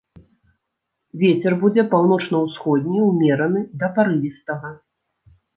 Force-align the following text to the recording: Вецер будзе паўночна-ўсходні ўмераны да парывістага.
Вецер 1.23 1.53
будзе 1.65 1.83
паўночна-ўсходні 1.93 2.99
ўмераны 3.11 3.61
да 3.85 3.93
парывістага. 3.99 4.77